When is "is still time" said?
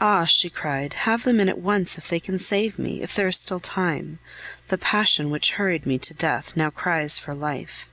3.26-4.18